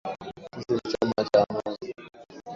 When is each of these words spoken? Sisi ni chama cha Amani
Sisi 0.55 0.73
ni 0.73 0.81
chama 0.91 1.29
cha 1.31 1.45
Amani 1.49 1.93